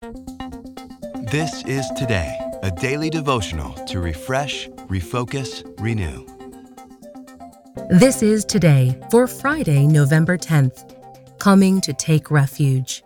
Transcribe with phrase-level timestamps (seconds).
[0.00, 6.24] This is Today, a daily devotional to refresh, refocus, renew.
[7.90, 10.94] This is Today for Friday, November 10th,
[11.40, 13.02] Coming to Take Refuge.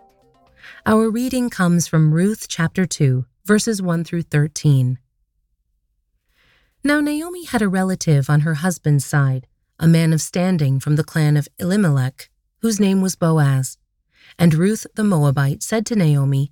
[0.85, 4.99] Our reading comes from Ruth chapter 2, verses 1 through 13.
[6.83, 9.47] Now Naomi had a relative on her husband's side,
[9.79, 12.29] a man of standing from the clan of Elimelech,
[12.61, 13.79] whose name was Boaz.
[14.37, 16.51] And Ruth the Moabite said to Naomi,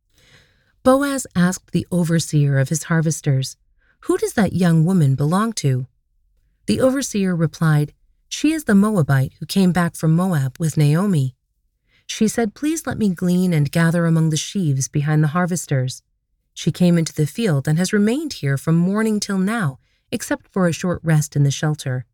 [0.83, 3.55] Boaz asked the overseer of his harvesters,
[4.01, 5.85] Who does that young woman belong to?
[6.65, 7.93] The overseer replied,
[8.27, 11.35] She is the Moabite who came back from Moab with Naomi.
[12.07, 16.01] She said, Please let me glean and gather among the sheaves behind the harvesters.
[16.55, 19.77] She came into the field and has remained here from morning till now,
[20.11, 22.05] except for a short rest in the shelter.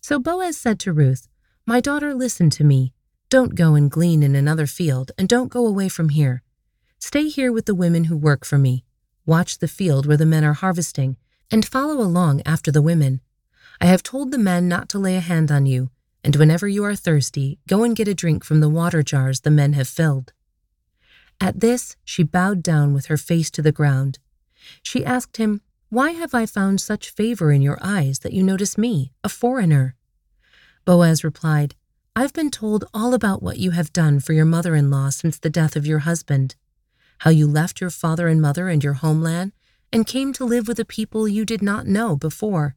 [0.00, 1.28] So Boaz said to Ruth,
[1.64, 2.92] My daughter, listen to me.
[3.30, 6.42] Don't go and glean in another field, and don't go away from here.
[6.98, 8.84] Stay here with the women who work for me.
[9.24, 11.16] Watch the field where the men are harvesting,
[11.50, 13.20] and follow along after the women.
[13.80, 15.90] I have told the men not to lay a hand on you,
[16.24, 19.50] and whenever you are thirsty, go and get a drink from the water jars the
[19.50, 20.32] men have filled.
[21.40, 24.18] At this, she bowed down with her face to the ground.
[24.82, 25.60] She asked him,
[25.90, 29.94] Why have I found such favor in your eyes that you notice me, a foreigner?
[30.84, 31.76] Boaz replied,
[32.16, 35.38] I've been told all about what you have done for your mother in law since
[35.38, 36.56] the death of your husband,
[37.18, 39.52] how you left your father and mother and your homeland
[39.92, 42.76] and came to live with a people you did not know before.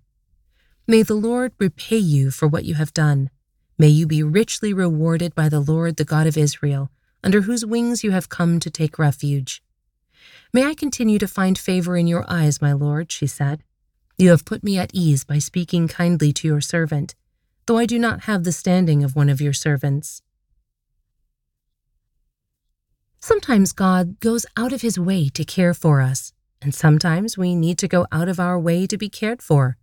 [0.87, 3.29] May the Lord repay you for what you have done.
[3.77, 6.89] May you be richly rewarded by the Lord, the God of Israel
[7.23, 9.63] under whose wings you have come to take refuge.
[10.53, 13.63] May I continue to find favor in your eyes, my lord, she said.
[14.17, 17.15] You have put me at ease by speaking kindly to your servant,
[17.65, 20.21] though I do not have the standing of one of your servants.
[23.23, 27.77] Sometimes God goes out of his way to care for us, and sometimes we need
[27.77, 29.77] to go out of our way to be cared for.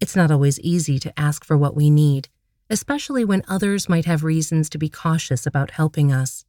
[0.00, 2.28] It's not always easy to ask for what we need,
[2.68, 6.44] especially when others might have reasons to be cautious about helping us.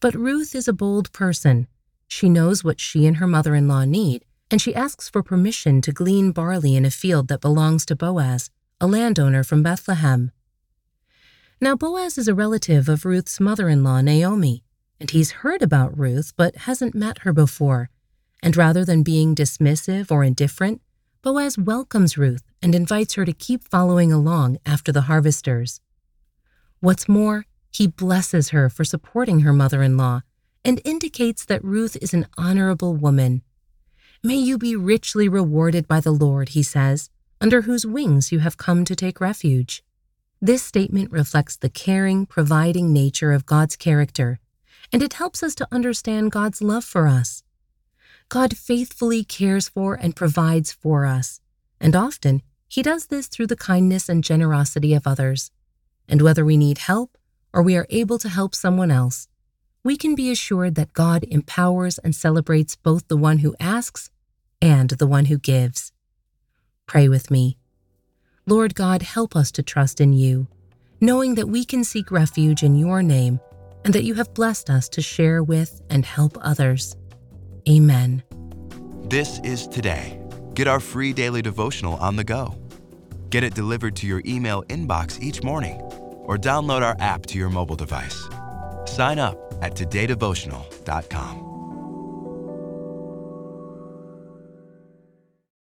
[0.00, 1.68] But Ruth is a bold person.
[2.08, 5.80] She knows what she and her mother in law need, and she asks for permission
[5.82, 10.32] to glean barley in a field that belongs to Boaz, a landowner from Bethlehem.
[11.60, 14.64] Now, Boaz is a relative of Ruth's mother in law, Naomi,
[15.00, 17.90] and he's heard about Ruth but hasn't met her before.
[18.42, 20.80] And rather than being dismissive or indifferent,
[21.22, 25.80] Boaz welcomes Ruth and invites her to keep following along after the harvesters.
[26.80, 30.22] What's more, he blesses her for supporting her mother in law
[30.64, 33.42] and indicates that Ruth is an honorable woman.
[34.22, 38.58] May you be richly rewarded by the Lord, he says, under whose wings you have
[38.58, 39.82] come to take refuge.
[40.42, 44.38] This statement reflects the caring, providing nature of God's character,
[44.92, 47.42] and it helps us to understand God's love for us.
[48.28, 51.40] God faithfully cares for and provides for us,
[51.80, 55.50] and often He does this through the kindness and generosity of others.
[56.08, 57.16] And whether we need help
[57.52, 59.28] or we are able to help someone else,
[59.82, 64.10] we can be assured that God empowers and celebrates both the one who asks
[64.60, 65.92] and the one who gives.
[66.86, 67.56] Pray with me.
[68.46, 70.48] Lord God, help us to trust in you,
[71.00, 73.40] knowing that we can seek refuge in your name
[73.84, 76.96] and that you have blessed us to share with and help others.
[77.68, 78.22] Amen.
[79.04, 80.20] This is Today.
[80.54, 82.54] Get our free daily devotional on the go.
[83.30, 85.80] Get it delivered to your email inbox each morning
[86.24, 88.28] or download our app to your mobile device.
[88.84, 91.59] Sign up at todaydevotional.com.